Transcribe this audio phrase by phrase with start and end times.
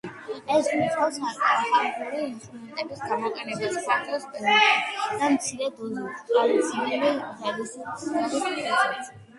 [0.53, 9.17] ეს გულისხმობს ხალხური ინსტრუმენტების გამოყენებას ფართო სპექტრით და მცირე დოზით ტრადიციული მღერის სტილსაც.